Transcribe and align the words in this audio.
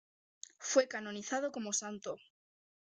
Fue 0.57 0.87
canonizado 0.87 1.51
como 1.51 1.73
santo. 1.73 2.17